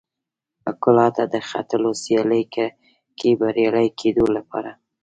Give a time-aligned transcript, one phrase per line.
[0.83, 2.43] کلا ته د ختلو سیالۍ
[3.19, 4.71] کې بریالي کېدو لپاره.